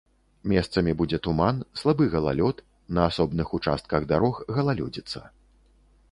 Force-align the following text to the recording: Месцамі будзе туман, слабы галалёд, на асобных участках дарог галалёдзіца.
Месцамі 0.51 0.93
будзе 0.99 1.17
туман, 1.25 1.57
слабы 1.81 2.07
галалёд, 2.13 2.63
на 2.99 3.03
асобных 3.09 3.47
участках 3.59 4.07
дарог 4.13 4.41
галалёдзіца. 4.57 5.19